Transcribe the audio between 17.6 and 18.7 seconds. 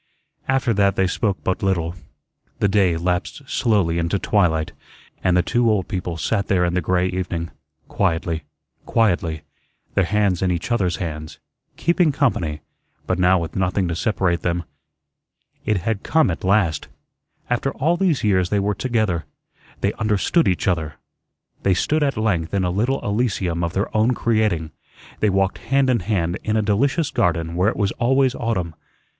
all these years they